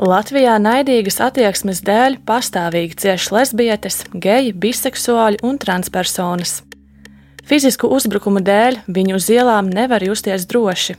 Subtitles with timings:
[0.00, 6.62] Latvijā naidīgas attieksmes dēļ pastāvīgi cieš lesbietes, geji, biseksuāļi un transpersonas.
[7.44, 10.96] Fizisku uzbrukumu dēļ viņu uz ielām nevar justies droši.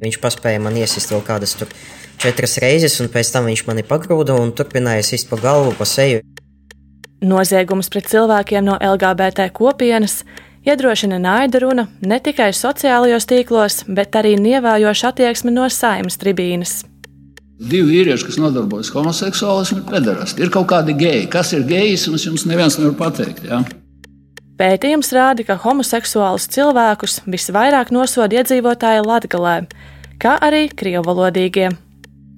[0.00, 1.68] Viņš paspēja man iesist vēl kādas tur
[2.22, 6.22] četras reizes, un pēc tam viņš mani pagrūda un turpināja sist pa galvu, pa seju.
[7.24, 10.22] Noziegums pret cilvēkiem no LGBT kopienas
[10.64, 16.82] iedrošina naida runa ne tikai sociālajos tīklos, bet arī nievājoša attieksme no saimnes tribīnes.
[17.54, 20.42] Divi vīrieši, kas nodarbojas ar homoseksuālismu, ir pederasti.
[20.42, 21.28] Ir kaut kādi geji.
[21.30, 23.44] Kas ir gejisms, jums neviens nevar pateikt.
[23.46, 23.60] Ja?
[24.58, 29.54] Pētījums rāda, ka homoseksuālus cilvēkus visvairāk nosoda iedzīvotāji Latvijā,
[30.22, 31.70] kā arī krievalodīgie.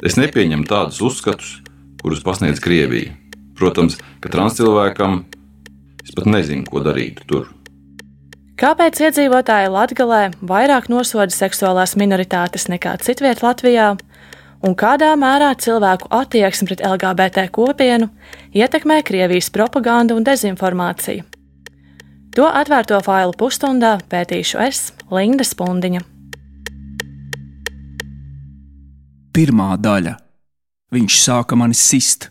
[0.05, 1.59] Es nepieņemu tādus uzskatus,
[2.03, 3.17] kurus pasniedz Krievija.
[3.57, 5.23] Protams, ka transcilvēkam
[6.05, 7.49] es pat nezinu, ko darīt tur.
[8.61, 13.95] Kāpēc iedzīvotāji Latvijā vairāk nosoda seksuālās minoritātes nekā citviet Latvijā?
[14.67, 18.11] Un kādā mērā cilvēku attieksme pret LGBT kopienu
[18.57, 21.25] ietekmē Krievijas propaganda un dezinformāciju.
[22.37, 26.03] To atvērto failu pusstundā pētīšu es, Linda Spundiņa.
[29.37, 30.17] Pirmā daļa.
[30.93, 32.31] Viņš sāka mani sist.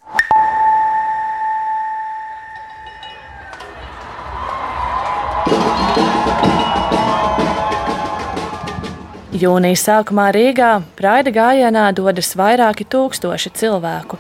[9.36, 14.16] Jūnijas sākumā Rīgā Praida gājienā dodas vairāki tūkstoši cilvēku.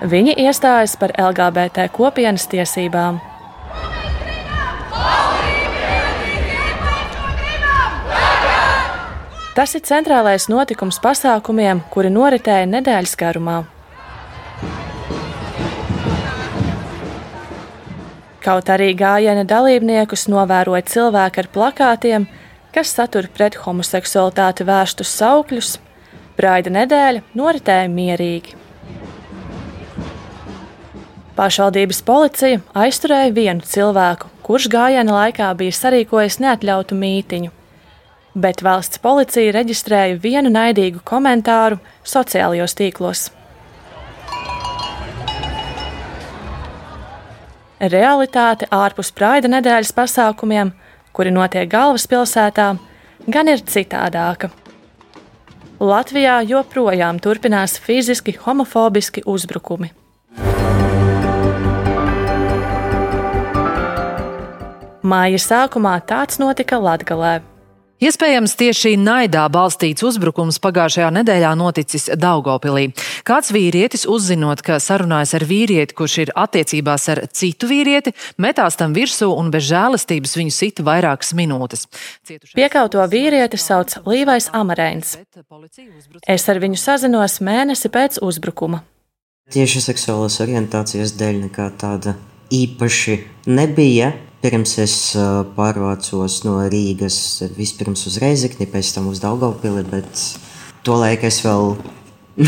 [0.00, 3.20] Viņi iestājas par LGBT kopienas tiesībām.
[9.56, 13.64] Tas ir centrālais notikums pasākumiem, kuri noritēja nedēļas garumā.
[18.46, 22.28] Kaut arī gājiena dalībniekus novēroja cilvēki ar plakātiem,
[22.70, 25.72] kas satur pret homoseksualitāti vērstus saukļus,
[26.36, 28.54] Braida nedēļa noritēja mierīgi.
[31.36, 37.50] Pašvaldības policija aizturēja vienu cilvēku, kurš gājiena laikā bija sarīkojis neatļautu mītiņu,
[38.36, 43.26] bet valsts policija reģistrēja vienu naidīgu komentāru sociālajos tīklos.
[47.76, 50.70] Realitāte ārpus Praida nedēļas pasākumiem,
[51.12, 52.70] kuri notiek galvaspilsētā,
[53.28, 54.48] gan ir citādāka.
[55.76, 59.90] Latvijā joprojām turpinās fiziski homofobiski uzbrukumi.
[65.04, 67.55] Māja sākumā tāds notika Latvijā.
[67.96, 72.90] Iespējams, tieši naidā balstīts uzbrukums pagājušajā nedēļā noticis Daugopilī.
[73.24, 78.92] Kāds vīrietis, uzzinot, ka sarunājas ar vīrieti, kurš ir attiecībās ar citu vīrieti, metās tam
[78.92, 81.86] virsū un bez žēlastības viņu sita vairākas minūtes.
[82.52, 85.16] Piekauto vīrieti sauc Līvais Amarēns.
[86.28, 88.84] Es ar viņu sazinos mēnesi pēc uzbrukuma.
[89.56, 92.18] Tieši seksuālās orientācijas dēļ nekā tāda
[92.52, 94.12] īpaši nebija.
[94.44, 94.94] Pirms es
[95.56, 97.18] pārvācos no Rīgas
[97.56, 100.20] vispirms uz Reizekni, pēc tam uz Daugavpili, bet
[100.86, 101.72] tolaik es vēl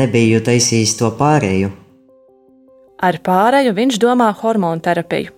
[0.00, 1.70] nebiju taisījis to pārēju.
[3.02, 5.32] Ar pārēju viņš domā hormonu terapiju.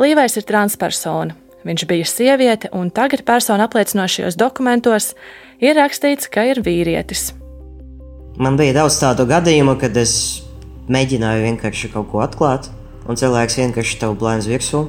[0.00, 1.36] Līvais ir transpersona.
[1.66, 5.12] Viņš bija sieviete, un tagad persona apliecinošajos dokumentos
[5.60, 7.34] ir rakstīts, ka ir vīrietis.
[8.40, 10.14] Man bija daudz tādu gadījumu, kad es
[10.88, 12.70] mēģināju vienkārši kaut ko atklāt
[13.08, 14.84] un cilvēks vienkārši tev blēņas virsū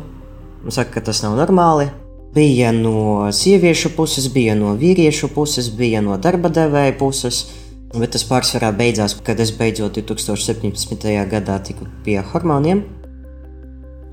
[0.62, 1.90] un saka, ka tas nav normāli.
[2.32, 7.44] Bija no sieviešu puses, bija no vīriešu puses, bija no darba devēja puses.
[7.92, 11.10] Bet tas pārsvarā beidzās, kad es beidzot 2017.
[11.28, 12.86] gadā tiku pie hormoniem.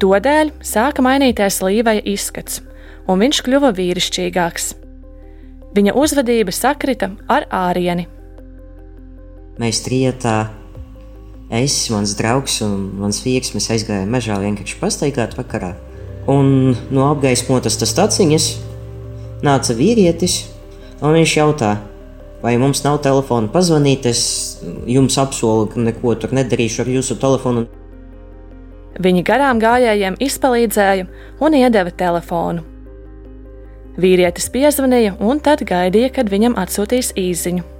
[0.02, 2.58] Todēļ sāka mainīties līvaja izskats,
[3.06, 4.72] un viņš kļuva vīrišķīgāks.
[5.78, 8.08] Viņa uzvedība sakrita ar ārieni.
[9.62, 10.48] Mēs trietā
[11.48, 15.72] Es, mans draugs un mans vīrs, mēs aizgājām mežā vienkārši pastaigāt vakarā.
[16.28, 18.48] Un no apgaismotas tas taciņas
[19.46, 20.42] nāca vīrietis,
[21.00, 21.70] un viņš jautā,
[22.42, 24.10] vai mums nav telefona pazvanīt.
[24.10, 24.22] Es
[24.84, 27.64] jums apsolu, ka neko tur nedarīšu ar jūsu telefonu.
[29.00, 31.08] Viņi garām gājējiem izpalīdzēja
[31.40, 32.66] un iedeva telefonu.
[33.98, 37.77] Vīrietis piezvanīja un tad gaidīja, kad viņam atsūtīs īsiņu.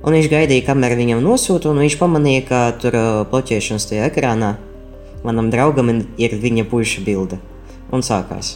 [0.00, 2.96] Un viņš gaidīja, kamēr viņam nosūta, un viņš pamanīja, ka tur
[3.30, 4.54] bloķēšanas tajā ekrānā
[5.26, 7.36] manam draugam ir viņa puiša bilde.
[7.92, 8.54] Un sākās.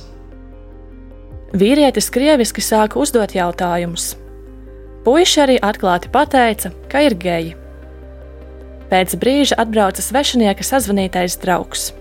[1.54, 4.14] Vīrietis krieviski sāka uzdot jautājumus.
[5.04, 7.52] Puiši arī atklāti pateica, ka ir geji.
[8.88, 11.92] Pēc brīža atbrauca svešinieka sazvanītais draugs.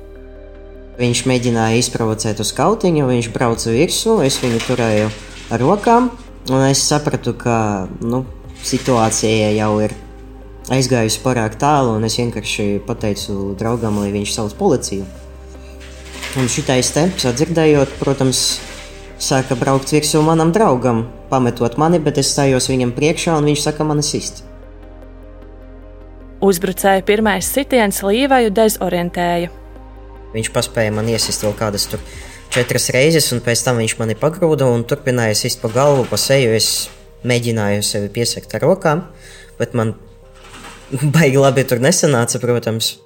[0.98, 5.10] Viņš mēģināja izprovocēt uz kautiņu, viņš brauca virsū, es viņu turēju
[5.52, 6.12] ar rokām,
[6.52, 8.26] Un es sapratu, ka nu,
[8.64, 9.94] situācija jau ir
[10.74, 15.08] aizgājusi pārāk tālu, un es vienkārši pateicu draugam, lai viņš sauc policiju.
[16.40, 18.40] Un šitais te, sadzirdējot, protams,
[19.22, 23.86] sāka braukt virsū manam draugam, pametot mani, bet es stājos viņam priekšā, un viņš saka,
[23.86, 24.42] man sist.
[26.44, 29.52] Uzbrucēja pirmais sitiens Līvaju dezorientēja.
[30.34, 32.02] Viņš paspēja man iesist vēl kādas tur
[32.54, 36.52] četras reizes, un pēc tam viņš mani pagrūda un turpināja sist pa galvu, pa seju.
[36.58, 36.90] Es
[37.28, 39.06] mēģināju sevi piesakt ar rokām,
[39.60, 39.96] bet man
[41.16, 42.98] baigi labi tur nesanāca, protams.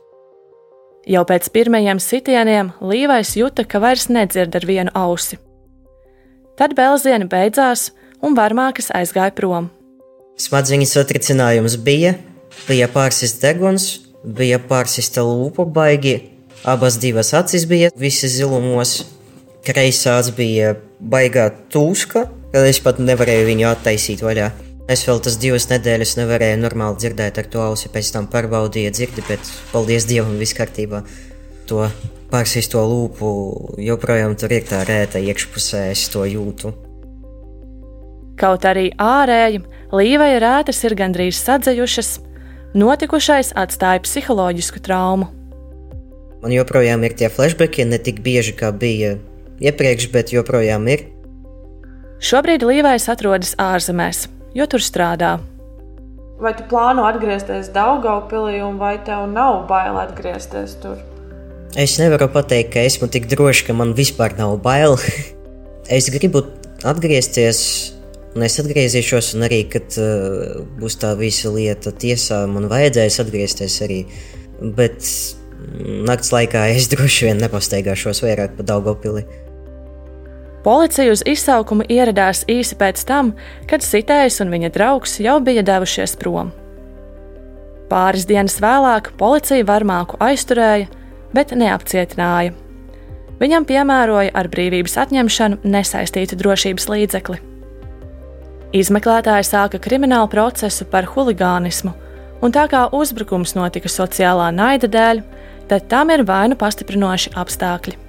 [1.07, 5.39] Jau pēc pirmajiem sitieniem Līvais jūta, ka vairs nedzird ar vienu ausi.
[6.59, 9.69] Tad bēlzieni beidzās, un varmākas aizgāja prom.
[10.37, 12.15] Smadzeņu satricinājums bija,
[12.67, 13.87] bija pārsis deguns,
[14.23, 16.17] bija pārsista lūpa baigi,
[16.67, 18.99] abas divas acis bija visas zilumos,
[19.65, 24.51] kreisās bija baigā tūska, kad es pat nevarēju viņu attaisīt vaļā.
[24.87, 29.23] Es vēl tas divas nedēļas nevarēju normāli dzirdēt ar to ausi, pēc tam pārbaudīju dzirdi,
[29.27, 31.01] bet paldies Dievam, viss kārtībā.
[31.67, 31.89] To
[32.31, 33.31] pārsīsto lūpu
[33.83, 36.71] joprojām tur ir tā rēta iekšpusē, es to jūtu.
[38.39, 42.13] Kaut arī ārēji līveja rētas ir gandrīz sadzējušas,
[42.77, 45.27] notikušais atstāja psiholoģisku traumu.
[46.43, 49.17] Man joprojām ir tie flashbacki, ne tik bieži kā bija
[49.59, 51.07] iepriekš, bet joprojām ir.
[52.17, 54.23] Šobrīd Līvais atrodas ārzemēs,
[54.57, 55.35] jo tur strādā.
[56.41, 60.97] Vai tu plāno atgriezties Daugaupilī, un vai tev nav bail atgriezties tur?
[61.77, 64.97] Es nevaru pateikt, ka esmu tik drošs, ka man vispār nav bail.
[65.97, 66.41] es gribu
[66.81, 67.61] atgriezties,
[68.33, 73.77] un es atgriezīšos, un arī, kad uh, būs tā visa lieta tiesā, man vajadzēs atgriezties
[73.85, 74.03] arī.
[74.57, 75.05] Bet
[76.09, 79.27] nakts laikā es droši vien nepastaigāšos vairāk pa Daugopili.
[80.67, 83.29] Policija uz izsaukumu ieradās īsi pēc tam,
[83.71, 86.49] kad sitējs un viņa draugs jau bija devušies prom.
[87.87, 90.89] Pāris dienas vēlāk policija varmāku aizturēja,
[91.31, 92.51] bet neapcietināja.
[93.39, 97.37] Viņam piemēroja ar brīvības atņemšanu nesaistītu drošības līdzekli.
[98.75, 101.93] Izmeklētāji sāka kriminālu procesu par huligānismu,
[102.43, 105.23] un tā kā uzbrukums notika sociālā naida dēļ,
[105.71, 108.06] tad tam ir vainu pastiprinoši apstākļi.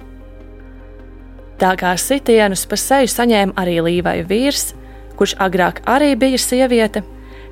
[1.59, 4.69] Tā kā sitienus pa seju saņēma arī līvai vīrs,
[5.19, 7.01] kurš agrāk arī bija sieviete,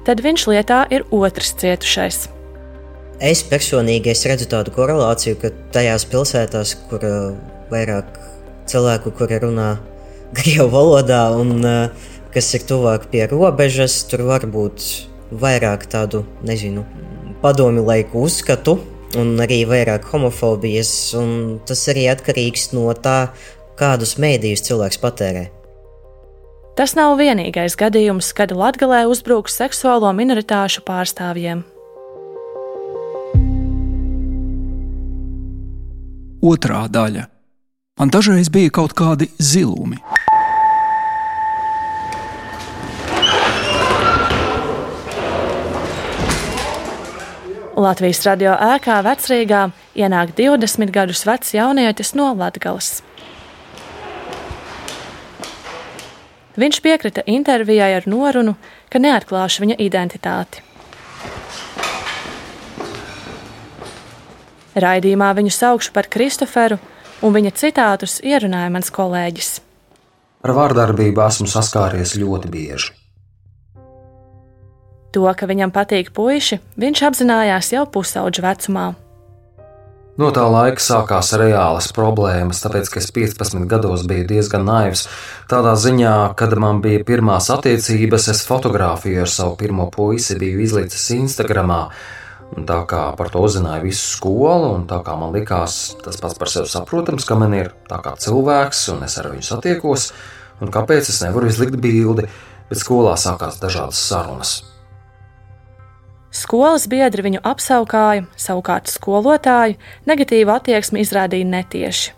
[0.07, 2.21] tad viņš lietā ir otrs cietušais.
[3.19, 7.33] Es personīgi es redzu tādu korelāciju, ka tajās pilsētās, kur uh,
[7.68, 8.15] vairāk
[8.71, 9.74] cilvēku, kuri runā
[10.38, 14.86] krievu valodā un uh, kas ir tuvāk pie robežas, tur var būt
[15.36, 16.86] vairāk tādu, nezinu,
[17.44, 18.77] padomi laiku uzskatu
[19.18, 23.33] un arī vairāk homofobijas, un tas arī atkarīgs no tā,
[23.79, 25.47] kādus mēdījus cilvēks patērē.
[26.77, 31.63] Tas nav vienīgais gadījums, kad Latvijā uzbruks seksuālo minoritāšu pārstāvjiem.
[36.45, 37.25] Otrā daļa.
[37.97, 39.97] Man dažreiz bija kaut kādi zilumi.
[47.77, 53.06] Latvijas radio ēkā vecrīgā ienāk 20 gadus vecs jaunietis no Latvijas.
[56.57, 58.56] Viņš piekrita intervijai ar norunu,
[58.90, 60.64] ka neatklāšu viņa identitāti.
[64.78, 66.78] Raidījumā viņu saukšu par Kristoferu,
[67.21, 69.52] un viņa citātus ierunāja mans kolēģis.
[70.45, 72.94] Ar vārdarbību esmu saskāries ļoti bieži.
[75.14, 78.87] To, ka viņam patīk puiši, viņš apzinājās jau pusauģa vecumā.
[80.18, 85.04] No tā laika sākās reālas problēmas, tāpēc, ka es 15 gados biju diezgan naivs.
[85.45, 91.04] Tādā ziņā, kad man bija pirmās attiecības, es fotografēju ar savu pirmo puisi, biju izlicis
[91.14, 91.83] Instagramā.
[92.57, 96.40] Un tā kā par to uzzināja visu skolu, un tā kā man likās tas pats
[96.40, 100.07] par sevi saprotams, ka man ir tā kā cilvēks, un es ar viņu satiekos,
[100.66, 102.26] un kāpēc es nevaru izlikt bildi,
[102.71, 104.56] bet skolā sākās dažādas sarunas.
[106.31, 109.77] Skolas biedri viņu apsaukāja, savukārt skolotāju
[110.09, 112.13] negatīvu attieksmi izrādīja netieši.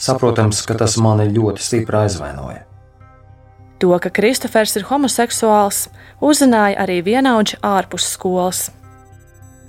[0.00, 2.64] Saprotams, ka tas mani ļoti stipri aizvainoja.
[3.80, 5.86] To, ka Kristofers ir homoseksuāls,
[6.20, 8.68] uzzināja arī vienaudži ārpus skolas.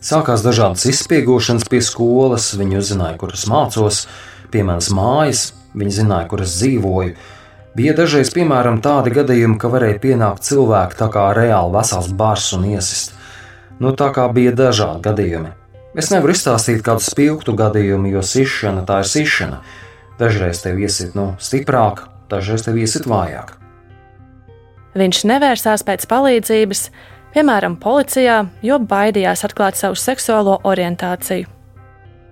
[0.03, 4.05] Sākās dažādas izspiegošanas pie skolas, viņi uzzināja, kur es mācos,
[4.51, 7.15] pie manas mājas, viņi zināja, kur es dzīvoju.
[7.77, 12.65] Bija dažreiz, piemēram, tādi gadījumi, ka varēja pienākt cilvēki tā kā reāli vesels bars un
[12.73, 13.15] iesist.
[13.81, 15.55] Nu, tā kā bija dažādi gadījumi.
[15.97, 19.57] Es nevaru izstāstīt kādu spilgtu gadījumu, jo sišana tā ir sišana.
[20.19, 23.55] Dažreiz tev iesit nu, stiprāk, dažreiz tev iesit vājāk.
[25.01, 26.83] Viņš nevērsās pēc palīdzības,
[27.33, 31.49] piemēram, policijā, jo baidījās atklāt savu seksuālo orientāciju.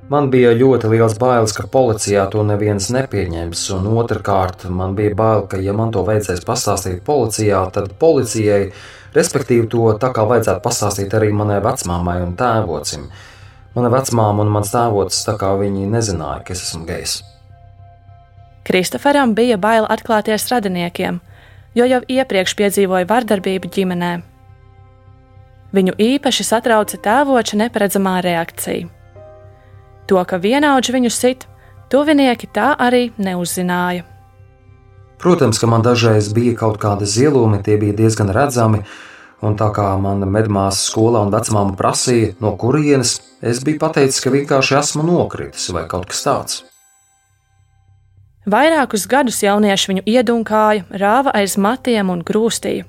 [0.09, 5.43] Man bija ļoti liels bailes, ka policijā to neviens nepieņems, un otrkārt, man bija bail,
[5.49, 8.71] ka, ja man to vajadzēs pastāstīt policijā, tad policijai,
[9.15, 13.09] respektīvi, to tā kā vajadzētu pastāstīt arī manai vecmāmai un tēvocim.
[13.75, 17.19] Mana vecmāma un mans tēvocis tā kā viņi nezināja, ka es esmu gejs.
[18.65, 21.21] Kristoferam bija bail atklāties radiniekiem,
[21.77, 24.11] jo jau iepriekš piedzīvoja vardarbību ģimenē.
[25.73, 28.89] Viņu īpaši satrauca tēvoča neparedzamā reakcija.
[30.09, 31.45] To, ka vienaudži viņu sit,
[31.93, 34.05] tuvinieki tā arī neuzzināja.
[35.19, 38.85] Protams, ka man dažreiz bija kaut kādi zilumi, tie bija diezgan redzami,
[39.43, 44.31] un tā kā mana medmāsa skolā un vecmāma prasīja, no kurienes, es biju pateicis, ka
[44.31, 46.61] vienkārši esmu nokritis vai kaut kas tāds.
[48.49, 52.87] Vairākus gadus jaunieši viņu iedunkāja, rāva aiz matiem un grūstīja.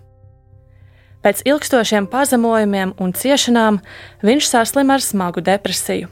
[1.20, 3.82] Pēc ilgstošiem pazemojumiem un ciešanām
[4.22, 6.08] viņš saslima ar smagu depresiju.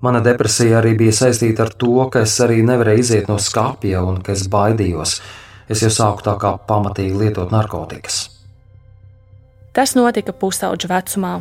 [0.00, 4.20] Mana depresija arī bija saistīta ar to, ka es arī nevarēju iziet no skāpja un
[4.22, 5.16] ka es baidījos.
[5.68, 8.28] Es jau sāku tā kā pamatīgi lietot narkotikas.
[9.74, 11.32] Tas notika pusauģa vecumā.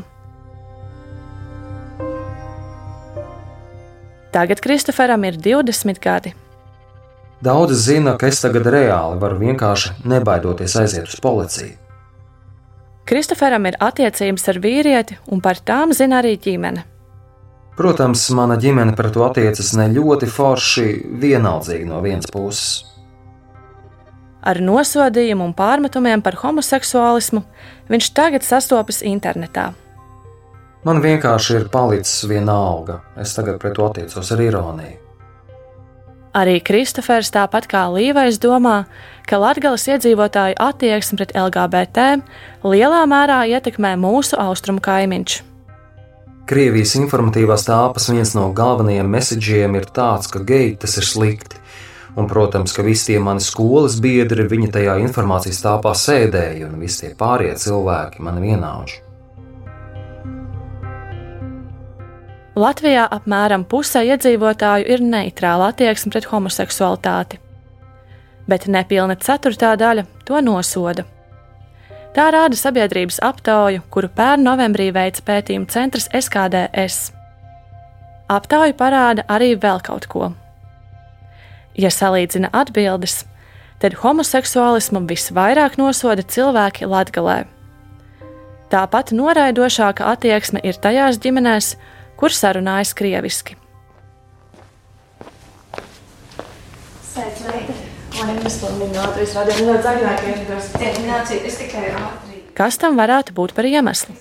[4.33, 6.33] Tagad Kristoferam ir 20 gadi.
[7.45, 11.77] Daudzi zina, ka es tagad reāli varu vienkārši nebaidoties aiziet uz policiju.
[13.07, 16.96] Kristoferam ir attiecības ar vīrieti, un par tām zina arī ģimene.
[17.77, 20.85] Protams, mana ģimene pret to attiecas ne ļoti forši,
[21.21, 22.85] vienaldzīgi no vienas puses.
[24.47, 27.43] Ar nosodījumu un pārmetumiem par homoseksuālismu
[27.91, 29.73] viņš tagad sastopas internetā.
[30.87, 33.01] Man vienkārši ir palicis viena alga.
[33.19, 34.95] Es tagad pret to attiecos ar ironiju.
[36.37, 38.85] Arī Kristofers, tāpat kā Līvais, domā,
[39.25, 42.07] ka Latvijas iedzīvotāju attieksme pret LGBT
[42.61, 45.39] lielā mērā ietekmē mūsu austrumu kaimiņš.
[46.47, 51.59] Krievijas informatīvās tāpas viens no galvenajiem mesiģiem ir tāds, ka geji tas ir slikti.
[52.17, 57.03] Un, protams, ka visi tie mani skolas biedri, viņi tajā informācijas tāpā sēdēja, un visi
[57.03, 58.95] tie pārējie cilvēki man vienādi.
[62.57, 67.43] Latvijā apmēram pusē iedzīvotāju ir neitrāla attieksme pret homoseksualitāti,
[68.47, 71.05] bet nepilna ceturtā daļa to nosoda.
[72.17, 77.11] Tā rāda sabiedrības aptauju, kuru pērn novembrī veica pētījuma centrs SKDS.
[78.33, 80.31] Aptauja parāda arī vēl kaut ko.
[81.77, 83.19] Ja salīdzina atbildes,
[83.77, 87.43] tad homoseksuālismu visvairāk nosoda cilvēki Latvijā.
[88.73, 91.75] Tāpat noraidošāka attieksme ir tajās ģimenēs,
[92.17, 93.61] kur sarunājas krieviski.
[97.13, 97.76] Sveicināti!
[102.57, 104.15] Kas tam varētu būt par iemeslu?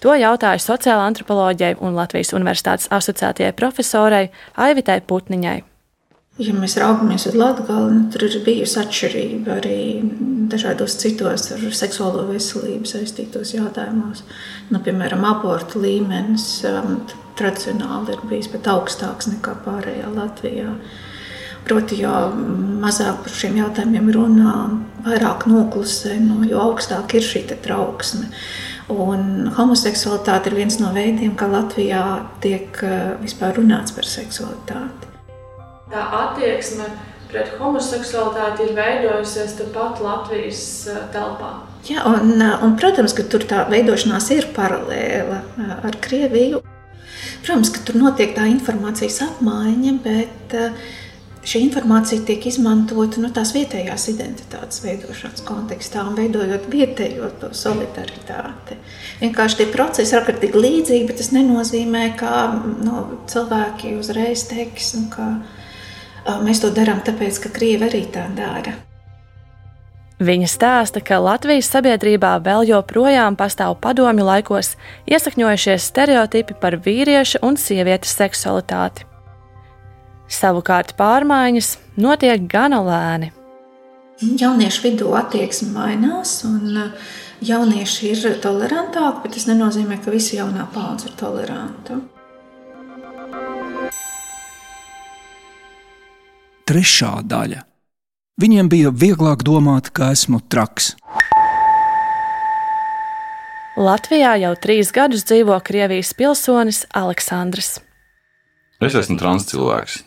[0.00, 5.58] To jautāju sociālā antropoloģijai un Latvijas Universitātes asociētajai profesorai Aivitai Putniņai.
[6.40, 9.80] Ja mēs raugamies uz Latviju, nu, tur ir bijusi atšķirība arī
[10.52, 14.24] dažādos citos ar seksuālo veselību saistītos jautājumos.
[14.72, 17.00] Nu, piemēram, abortu līmenis um,
[17.36, 20.72] tradicionāli ir bijis pat augstāks nekā pārējā Latvijā.
[21.68, 22.12] Proti, jo
[22.80, 24.54] mazāk par šiem jautājumiem runā,
[25.04, 28.30] vairāk noklusē, no, nu, jo augstāka ir šī trauksme.
[28.90, 32.02] Un homoseksualitāte ir viens no veidiem, kā Latvijā
[32.42, 35.12] tiek eh, vispār runāts par seksualitāti.
[35.90, 36.88] Tā attieksme
[37.30, 41.52] pret homoseksualitāti ir veidojusies tepat Latvijas eh, telpā.
[41.86, 45.38] Jā, un, eh, un, protams, ka tur tā veidošanās ir paralēla
[45.86, 46.64] ar Krieviju.
[47.44, 50.74] Protams, ka tur notiek tā informācijas apmaiņa, bet uh,
[51.44, 58.76] šī informācija tiek izmantota nu, tās vietējās identitātes veidošanas kontekstā un veidojot vietējo to solidaritāti.
[59.22, 62.34] Vienkārši tie procesi ir ārkārtīgi līdzīgi, bet tas nenozīmē, ka
[62.84, 68.76] nu, cilvēki uzreiz teiks, nu, ka mēs to darām tāpēc, ka Krievi arī tā dara.
[70.20, 74.74] Viņa stāsta, ka Latvijas sabiedrībā vēl joprojām pastāv padomju laikos
[75.08, 79.08] iesakņojušies stereotipi par vīrieša un sievietes seksualitāti.
[80.30, 83.32] Savukārt pārmaiņas notiek gana lēni.
[84.20, 87.10] Jauniešu vidū attieksme mainās, un uh,
[87.42, 91.98] jaunieši ir tolerantāki, bet tas nenozīmē, ka visa jaunā paudze ir toleranta.
[96.70, 97.64] Trešā daļa.
[98.40, 100.94] Viņiem bija vieglāk domāt, ka esmu traks.
[103.80, 107.80] Latvijā jau trīs gadus dzīvo Krievijas pilsonis Aleksandrs.
[108.80, 110.04] Es esmu trans cilvēks.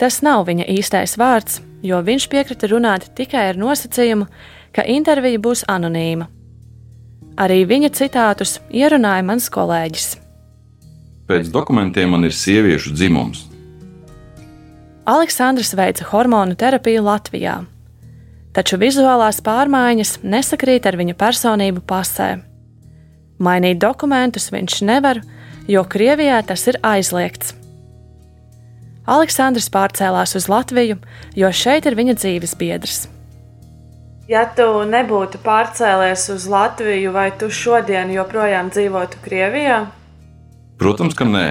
[0.00, 4.24] Tas nav viņa īstais vārds, jo viņš piekrita runāt tikai ar nosacījumu,
[4.72, 6.24] ka intervija būs anonīma.
[7.40, 10.08] Arī viņa citātus ierunāja mans kolēģis.
[11.28, 13.44] Pēc dokumentiem man ir sieviešu dzimums.
[15.10, 17.60] Aleksandrs veica hormonu terapiju Latvijā,
[18.56, 22.32] taču vizuālās pārmaiņas nesakrīt ar viņa personību pasē.
[23.40, 25.22] Mainīt dokumentus viņš nevar,
[25.68, 27.59] jo Krievijā tas ir aizliegts.
[29.08, 30.98] Aleksandrs pārcēlās uz Latviju,
[31.36, 33.06] jo šeit ir viņa dzīves biedrs.
[34.30, 39.88] Ja tu nebūtu pārcēlies uz Latviju, vai tu šodien joprojām dzīvotu Krievijā?
[40.78, 41.48] Protams, ka nē.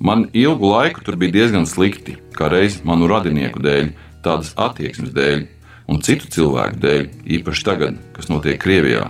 [0.00, 3.88] Man ilgu laiku tur bija diezgan slikti, kā reiz manu radinieku dēļ,
[4.24, 5.46] tādas attieksmes dēļ,
[5.92, 9.06] un citu cilvēku dēļ, īpaši tagad, kas notiek Krievijā,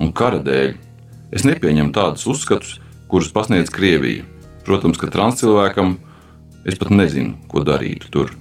[0.00, 0.76] un kara dēļ.
[1.32, 4.26] Es nepieņemu tādus uzskatus, kurus pasniedz Krievija.
[4.66, 5.96] Protams, ka transcilvēkam
[6.68, 8.34] Es pat nezinu, ko darītu tur.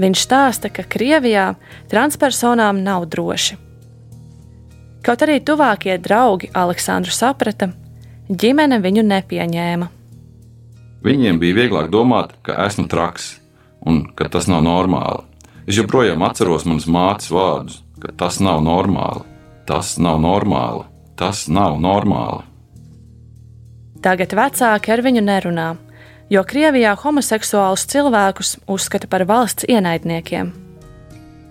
[0.00, 1.54] Viņš stāsta, ka Krievijā
[1.90, 3.58] transpersonām nav droši.
[5.04, 7.70] Kaut arī tuvākie draugi Aleksandru saprata,
[8.28, 9.88] ģimene viņu nepieņēma.
[11.00, 13.32] Viņiem bija vieglāk domāt, ka esmu traks
[13.88, 15.24] un ka tas nav normāli.
[15.66, 19.24] Es joprojām atceros manas mātes vārdus, ka tas nav normāli,
[19.68, 20.84] tas nav normāli,
[21.16, 22.44] tas nav normāli.
[24.04, 25.68] Tagad vecāki ar viņu nerunā,
[26.30, 30.52] jo Krievijā homoseksuālus cilvēkus uzskata par valsts ienaidniekiem.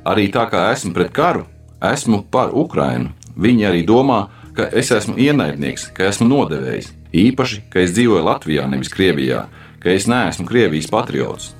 [0.07, 1.45] Arī tā kā esmu pret karu,
[1.83, 3.11] esmu par Ukrajinu.
[3.39, 6.93] Viņi arī domā, ka es esmu ienaidnieks, ka esmu nodevējs.
[7.15, 9.45] Īpaši, ka es dzīvoju Latvijā, nevis Krievijā,
[9.83, 11.53] ka es neesmu Krievijas patriots.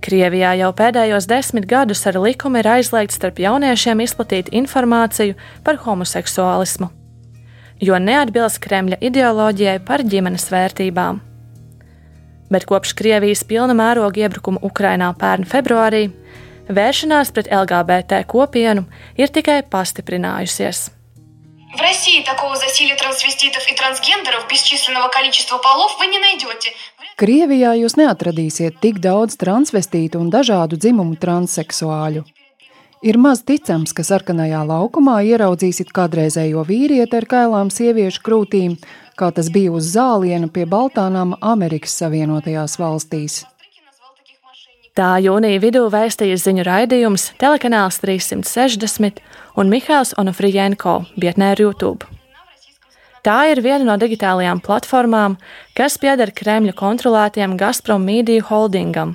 [0.00, 6.88] Krievijā jau pēdējos desmit gadus ar likumu ir aizliegts starp jauniešiem izplatīt informāciju par homoseksuālismu,
[7.84, 11.20] jo neatbilst Kremļa ideoloģijai par ģimenes vērtībām
[12.51, 16.09] bet kopš Krievijas pilna mēroga iebrukuma Ukrainā pērn februārī
[16.69, 18.85] vēršanās pret LGBT kopienu
[19.17, 20.91] ir tikai pastiprinājusies.
[21.75, 26.71] В России такого засилия трансвеститов и трансгендеров бесчисленного количества полов вы не найдете.
[27.19, 32.23] Krievijā jūs neatradīsiet tik daudz transvestītu un dažādu dzimumu transseksuāļu.
[33.03, 38.77] Ir maz ticams, ka sarkanajā laukumā ieraudzīsiet kādreizējo vīrieti ar kailām sieviešu krūtīm
[39.20, 43.42] kā tas bija uz zāliena pie Baltānām Amerikas Savienotajās valstīs.
[44.96, 49.20] Tā jūnija vidū vēstīja ziņu raidījums telekanāls 360
[49.60, 52.08] un Mihāls Onofrijenko vietnē ar YouTube.
[53.24, 55.36] Tā ir viena no digitālajām platformām,
[55.76, 59.14] kas pieder Kremļa kontrolētiem Gazprom Media holdingam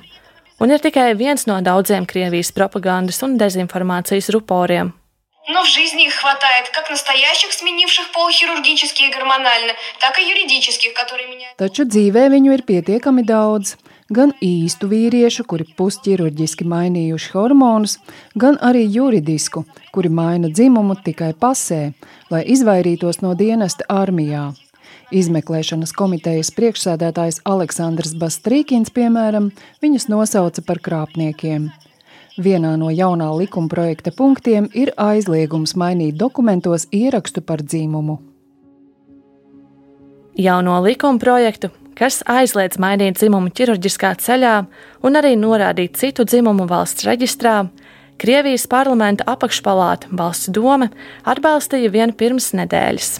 [0.60, 4.92] un ir tikai viens no daudziem Krievijas propagandas un dezinformācijas ruporiem
[5.49, 10.93] Но в жизни их хватает как настоящих, сменивших пол хирургически и гормонально, так и юридических,
[10.93, 11.57] которые меняют.
[11.57, 13.75] Taču dzīvē viņu ir pietiekami daudz.
[14.11, 17.97] Gan īstu vīriešu, kuri pusķirurģiski mainījuši hormonus,
[18.35, 19.63] gan arī juridisku,
[19.95, 21.93] kuri maina dzimumu tikai pasē,
[22.29, 24.51] lai izvairītos no dienesta armijā.
[25.11, 29.49] Izmeklēšanas komitejas priekšsēdētājs Aleksandrs Bastrīkins, piemēram,
[29.83, 31.71] viņus nosauca par krāpniekiem.
[32.36, 38.18] Vienā no jaunā likuma projekta punktiem ir aizliegums mainīt dokumentos ierakstu par dzīmumu.
[40.36, 44.56] Jauno likuma projektu, kas aizliedz mainīt dzimumu ķirurģiskā ceļā
[45.08, 47.62] un arī norādīt citu dzimumu valsts reģistrā,
[48.16, 50.88] Krievijas parlamenta apakšpalāta valsts doma
[51.28, 53.10] atbalstīja vien pirms nedēļas.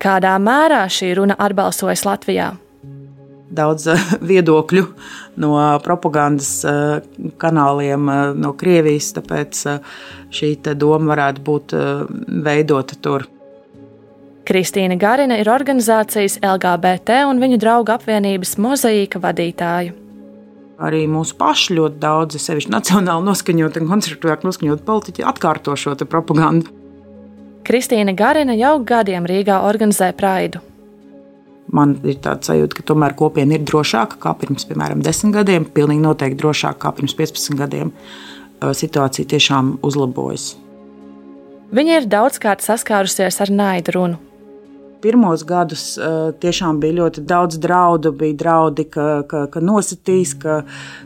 [0.00, 2.50] Kādā mērā šī runa atbalsojas Latvijā?
[3.50, 4.86] Daudz eh, viedokļu
[5.42, 7.00] no propagandas eh,
[7.40, 9.64] kanāliem eh, no Krievijas, tāpēc
[10.34, 11.74] šī doma varētu būt
[12.46, 13.26] veidota tur.
[14.46, 19.94] Kristīna Garina ir organizācijas LGBT un viņu draugu apvienības mozaīka vadītāja.
[20.80, 26.72] Arī mūsu paši ļoti daudzi, sevišķi nacionāli noskaņoti un konservatīvāk noskaņoti politiķi, atkārto šo propagandu.
[27.68, 30.62] Kristīna Garina jau gadiem Rīgā organizē praidu.
[31.76, 35.68] Man ir tāds sajūta, ka tomēr kopiena ir drošāka nekā pirms, piemēram, desmit gadiem.
[35.76, 37.92] Pilnīgi noteikti drošāka nekā pirms 15 gadiem.
[38.60, 40.54] Situācija tiešām uzlabojas.
[41.70, 44.29] Viņa ir daudzkārt saskārusies ar naidu runu
[45.02, 48.12] pirmos gadus uh, tiešām bija ļoti daudz draudu.
[48.16, 50.60] Bija draudi, ka, ka, ka nositīs, ka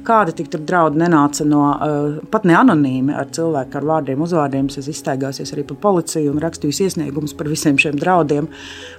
[0.07, 4.71] kādi tik tur draudi nenāca no uh, pat ne anonīmi ar cilvēku ar vārdiem, uzvārdiem.
[4.75, 8.51] Es iztaigāsies arī pa policiju un rakstīju iesniegumus par visiem šiem draudiem.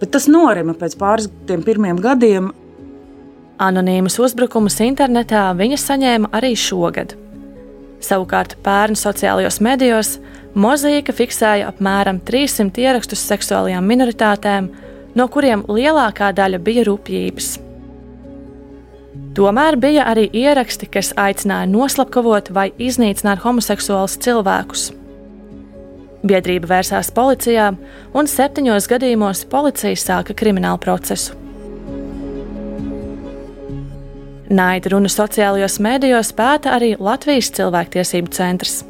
[0.02, 2.54] Bet tas norima pēc pāris tiem pirmiem gadiem.
[3.62, 7.16] Anonīmus uzbrukumus internetā viņa saņēma arī šogad.
[8.04, 10.18] Savukārt pērn sociālajos medijos
[10.56, 14.70] Mozaīka fiksēja apmēram 300 ierakstus seksuālajām minoritātēm,
[15.20, 17.58] no kuriem lielākā daļa bija rupjības.
[19.36, 24.86] Tomēr bija arī ieraksti, kas aicināja noslapkavot vai iznīcināt homoseksuālus cilvēkus.
[26.26, 27.74] Biedrība vērsās policijā,
[28.16, 31.36] un septiņos gadījumos policija sāka kriminālu procesu.
[34.56, 38.86] Naida runa sociālajos mēdījos pēta arī Latvijas cilvēktiesību centrs.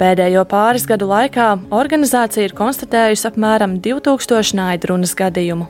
[0.00, 5.66] Pēdējo pāris gadu laikā organizācija ir konstatējusi apmēram 2000 naidrunas gadījumu.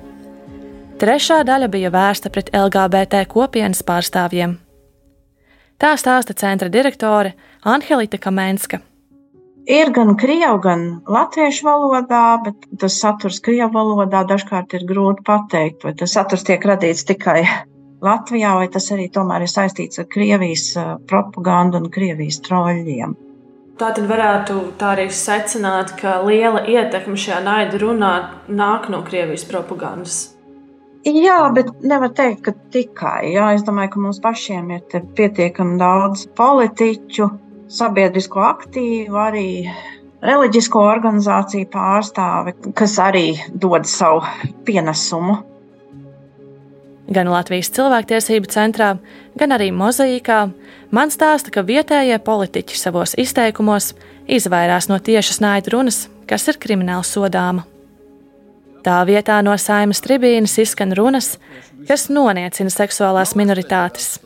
[1.02, 4.52] Trešā daļa bija vērsta pret LGBT kopienas pārstāvjiem.
[5.82, 7.32] Tā stāsta centra direktore
[7.66, 8.78] Angelita Kamenska.
[9.66, 15.82] Ir gan krievu, gan latviešu valodā, bet tas saturs krievu valodā dažkārt ir grūti pateikt,
[15.88, 17.42] vai tas saturs tiek radīts tikai
[18.00, 20.70] Latvijā, vai tas arī tomēr ir saistīts ar Krievijas
[21.10, 23.18] propagandu un Krievijas troļļiem.
[23.80, 28.10] Tā tad varētu tā arī secināt, ka liela ietekme šajā naida runā
[28.52, 30.18] nāk no Krievijas propagandas.
[31.08, 33.30] Jā, bet nevar teikt, ka tikai.
[33.32, 37.30] Jā, es domāju, ka mums pašiem ir pietiekami daudz politiķu,
[37.72, 39.46] sabiedrisko aktīvu, arī
[40.28, 43.30] reliģisko organizāciju pārstāvi, kas arī
[43.64, 44.20] dod savu
[44.68, 45.38] pienesumu
[47.10, 48.94] gan Latvijas cilvēktiesību centrā,
[49.38, 50.38] gan arī mozaīkā,
[50.94, 53.92] man stāsta, ka vietējie politiķi savos izteikumos
[54.30, 57.66] izvairās no tiešas naidu runas, kas ir krimināli sodāma.
[58.80, 61.34] Tā vietā no saimas tribīnes izskan runas,
[61.88, 64.18] kas noniecina seksuālās minoritātes.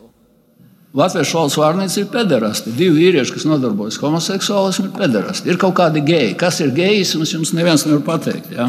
[0.94, 2.70] Latvijas valsts vārnīca ir pederasti.
[2.78, 5.50] Divi vīrieši, kas nodarbojas homoseksuālismu, ir pederasti.
[5.50, 6.36] Ir kaut kādi geji.
[6.38, 8.52] Kas ir gejs, jums neviens nevar pateikt.
[8.54, 8.68] Ja?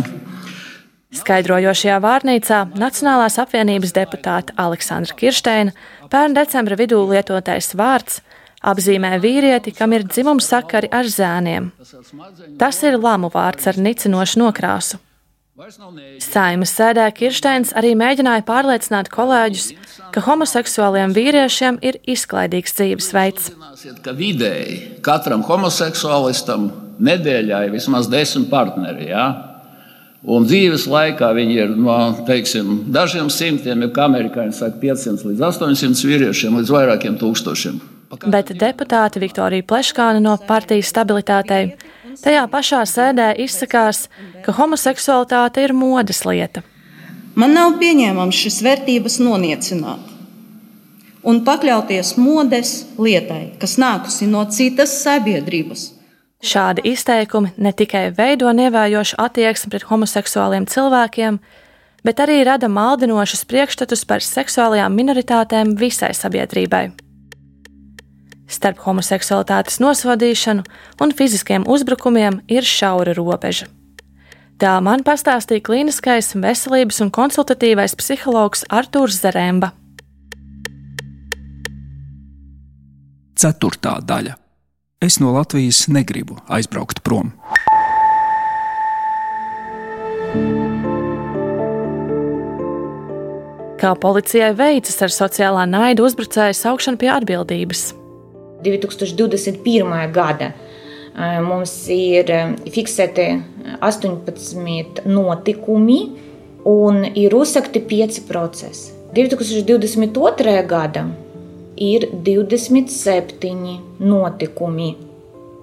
[1.15, 5.75] Skaidrojošajā vārnīcā Nacionālās apvienības deputāta Aleksandra Kirsteina
[6.11, 8.21] pērn decembra vidū lietotais vārds
[8.65, 11.71] apzīmē vīrieti, kam ir dzimums sakari ar zēniem.
[12.59, 15.01] Tas ir lamu vārds ar nicinošu nokrāsu.
[16.19, 19.69] Saimas sēdē Kirsteins arī mēģināja pārliecināt kolēģus,
[20.11, 23.53] ka homoseksuāliem vīriešiem ir izklaidīgs dzīvesveids.
[24.03, 26.67] Ka vidēji katram homoseksuālistam
[26.99, 29.07] nedēļā ir vismaz desmit partneri.
[29.13, 29.54] Ja?
[30.25, 36.07] Un dzīves laikā viņi ir no teiksim, dažiem simtiem, kā amerikāņi saka, 500 līdz 800
[36.09, 37.77] vīriešiem, līdz vairākiem tūkstošiem.
[38.31, 41.75] Bet deputāte Viktorija Pleškāna no partijas stabilitātei
[42.23, 44.07] tajā pašā sēdē izsakās,
[44.45, 46.63] ka homoseksualitāte ir modes lieta.
[47.35, 50.13] Man nav pieņēmams šis vērtības noniecināt
[51.25, 55.89] un pakļauties modes lietai, kas nākusi no citas sabiedrības
[56.45, 61.39] Šādi izteikumi ne tikai veido nevējošu attieksmi pret homoseksuāliem cilvēkiem,
[62.05, 66.91] bet arī rada maldinošus priekšstatus par seksuālajām minoritātēm visai sabiedrībai.
[68.45, 70.67] Starp homoseksualitātes nosodīšanu
[71.01, 73.65] un fiziskiem uzbrukumiem ir šaura robeža.
[74.61, 79.73] Tā man pastāstīja klīniskais veselības un konsultatīvais psihologs Artūrs Zaremba.
[83.35, 84.44] Ceturtā daļa
[85.05, 87.27] Es no Latvijas negribu aizbraukt prom.
[93.77, 97.83] Kā policijai veicas ar sociālā naida uzbrucēju saukšanu pie atbildības?
[98.65, 99.93] 2021.
[100.15, 100.47] gada
[101.45, 102.31] mums ir
[102.65, 103.27] fiksēti
[103.85, 105.99] 18 notikumi
[106.71, 108.89] un ir uzsakti 5 procesi.
[109.13, 110.57] 2022.
[110.65, 111.05] gada
[111.77, 114.95] ir 27 notikumi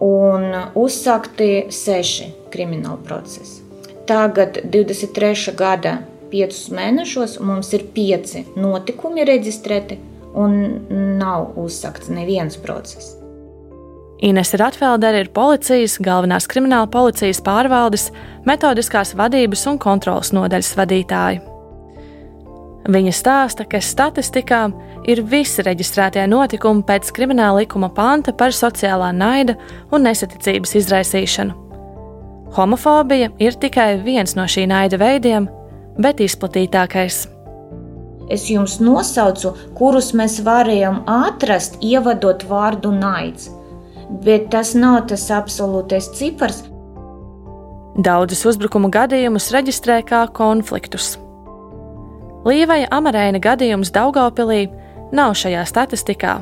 [0.03, 3.63] un uzsākti 6 krimināla procesi.
[4.07, 5.55] Tagad, 23.
[5.57, 5.99] gada
[6.33, 9.99] 5 mēnešos, mums ir 5 notikumi reģistrēti
[10.35, 10.57] un
[11.21, 13.17] nav uzsākts neviens process.
[14.23, 18.11] Ines Ratfeldere ir policijas, galvenās krimināla policijas pārvaldes,
[18.47, 21.52] metodiskās vadības un kontrolas nodaļas vadītāja.
[22.83, 24.65] Viņa stāsta, ka statistikā
[25.07, 29.55] ir visi reģistrētie notikumi pēc krimināla likuma panta par sociālā naida
[29.95, 31.55] un nesaticības izraisīšanu.
[32.57, 35.47] Homofobija ir tikai viens no šī naida veidiem,
[36.03, 37.23] bet izplatītākais.
[38.33, 43.49] Es jums nosaucu, kurus mēs varējām atrast, ievadot vārdu naids,
[44.27, 46.65] bet tas nav tas absolūtais cipars.
[47.93, 51.15] Daudzus uzbrukumu gadījumus reģistrē kā konfliktus.
[52.43, 54.65] Līvaja Amarēna gadījums Daugaupilī
[55.15, 56.41] nav šajā statistikā.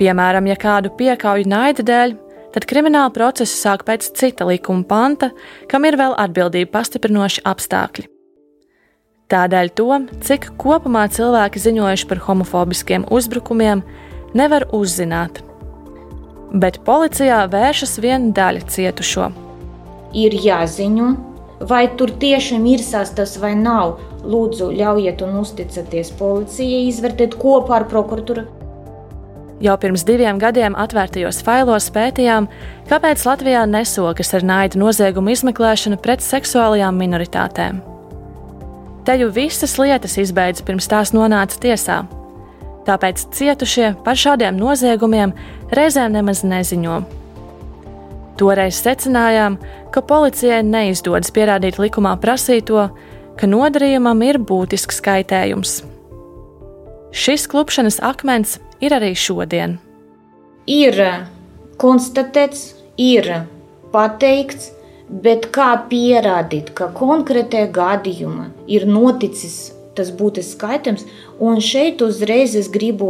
[0.00, 2.16] Piemēram, ja kādu piekauju naida dēļ,
[2.50, 5.30] tad krimināla procesu sāk pēc cita likuma panta,
[5.70, 8.08] kam ir vēl atbildība pastiprinoši apstākļi.
[9.30, 9.88] Tādēļ to,
[10.26, 13.86] cik kopumā cilvēki ziņojuši par homofobiskiem uzbrukumiem,
[14.34, 15.44] nevar uzzināt.
[16.52, 19.30] Bet policijā vēršas viena daļa cietušo.
[20.18, 21.14] Ir jāziņo
[21.68, 24.00] vai tur tiešām ir sastas vai nav.
[24.22, 28.44] Lūdzu, ļaujiet un uzticaties policijai izvērtēt kopā ar prokuratūru.
[29.62, 32.48] Jau pirms diviem gadiem atvērtajos failos pētījām,
[32.90, 37.78] kāpēc Latvijā nesokas ar naida noziegumu izmeklēšanu pret seksuālajām minoritātēm.
[39.06, 42.02] Te jau visas lietas izbeidz pirms tās nonāca tiesā.
[42.86, 45.34] Tāpēc cietušie par šādiem noziegumiem
[45.74, 47.00] reizēm nemaz neziņo.
[48.38, 49.60] Toreiz secinājām,
[49.94, 52.88] ka policijai neizdodas pierādīt likumā prasīto,
[53.38, 55.80] ka nodarījumam ir būtisks kaitējums.
[57.12, 59.76] Šis klupšanas akmens ir arī šodien.
[60.70, 60.96] Ir
[61.82, 63.28] konstatēts, ir
[63.92, 64.70] pateikts,
[65.24, 71.04] bet kā pierādīt, ka konkrētajā gadījumā ir noticis tas būtisks skaitams.
[71.42, 73.08] Un šeit uzreiz es gribu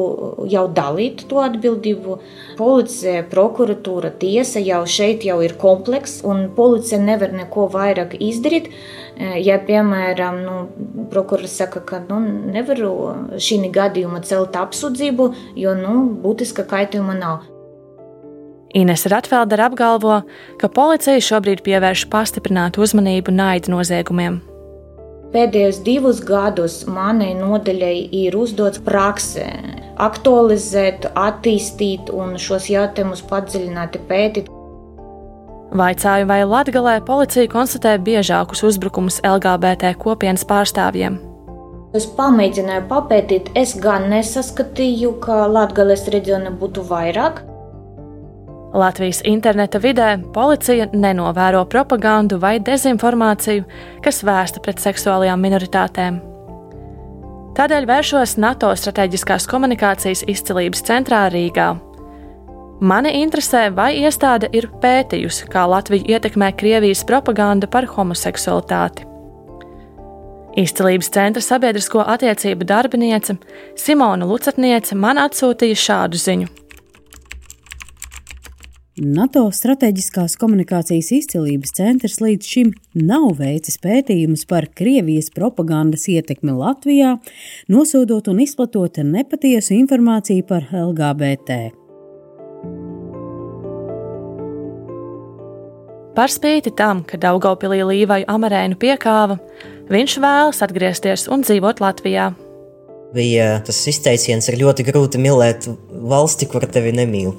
[0.50, 2.18] jau dalīt to atbildību.
[2.58, 8.70] Policija, prokuratūra, tiesa jau šeit jau ir komplekss, un policija nevar neko vairāk izdarīt.
[9.18, 12.20] Ja, piemēram, nu, prokurors saka, ka nu,
[12.54, 12.92] nevaru
[13.36, 17.48] šī gadījuma celt apsūdzību, jo nu, būtiska kaitējuma nav.
[18.72, 20.22] Ines Ratfelder apgalvo,
[20.56, 24.40] ka policija šobrīd pievērš pastiprinātu uzmanību naida noziegumiem.
[25.32, 29.46] Pēdējos divus gadus manai nodaļai ir uzdots praksē,
[29.96, 34.50] aktualizēt, attīstīt un šos jautājumus padziļināti pētīt.
[35.72, 41.16] Vaicāju, vai Latvijā policija konstatē biežākus uzbrukumus LGBT kopienas pārstāvjiem.
[41.96, 47.40] Es pamēģināju papētīt, es gan nesaskatīju, ka Latvijas reģiona būtu vairāk,
[48.72, 53.66] Latvijas interneta vidē policija nenovēro propagandu vai dezinformāciju,
[54.04, 56.20] kas vērsta pret seksuālajām minoritātēm.
[57.52, 61.74] Tādēļ vēršos NATO strateģiskās komunikācijas izcilības centrā Rīgā.
[62.80, 69.04] Mani interesē, vai iestāde ir pētījusi, kā Latviju ietekmē Krievijas propaganda par homoseksualitāti.
[70.58, 73.36] Izcilības centra sabiedrisko attiecību darbiniece
[73.76, 76.61] Simona Lucatniece man atsūtīja šādu ziņu.
[79.02, 87.16] NATO Strateģiskās komunikācijas izcilības centrs līdz šim nav veicis pētījumus par Krievijas propagandas ietekmi Latvijā,
[87.66, 91.58] nosodot un izplatot nepatiesu informāciju par LGBT.
[96.14, 99.40] Par spīti tam, ka Daugaupilī Līvaju Amarēnu piekāva,
[99.90, 102.30] viņš vēlas atgriezties un dzīvot Latvijā
[103.14, 105.68] bija tas izteiciens, ir ļoti grūti mīlēt
[106.12, 107.32] valsti, kur tevi nemīl.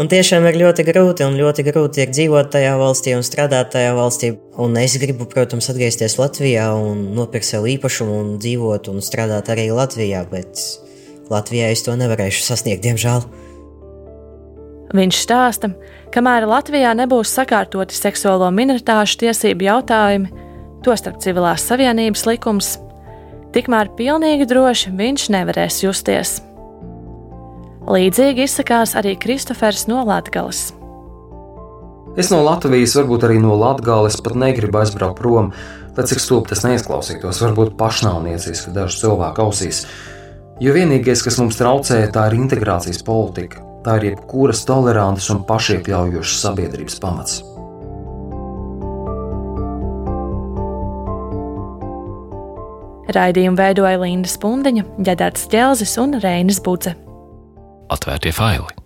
[0.00, 3.92] Un tiešām ir ļoti grūti, un ļoti grūti ir dzīvot tajā valstī un strādāt tajā
[3.96, 4.32] valstī.
[4.60, 9.70] Un es gribu, protams, atgriezties Latvijā un nopirkt sev īpašumu un dzīvot un strādāt arī
[9.74, 10.64] Latvijā, bet
[11.30, 13.24] Latvijā es to nevarēšu sasniegt, diemžēl.
[14.90, 15.70] Viņš stāsta,
[16.10, 20.46] kamēr Latvijā nebūs sakārtoti seksuālo minoritāšu tiesību jautājumi,
[20.82, 22.72] tostarp civilās savienības likums,
[23.54, 26.38] tikmēr pilnīgi droši viņš nevarēs justies.
[27.90, 30.70] Līdzīgi izsakās arī Kristofers no Latvijas.
[32.18, 35.52] Es no Latvijas, varbūt arī no Latvijas, pat negribu aizbraukt prom,
[35.96, 39.84] lai cik stulbi tas neizklausītos, varbūt pašnāvnieciski dažu cilvēku ausīs.
[40.60, 43.64] Jo vienīgais, kas mums traucē, tā ir integrācijas politika.
[43.80, 47.40] Tā ir jebkuras tolerantas un pašiekļaujošas sabiedrības pamats.
[53.16, 56.94] Raidījumu veidoja Linda Spundiņa, Ģedards Čelzis un Reinis Buce.
[57.90, 58.79] Atvērtie faili!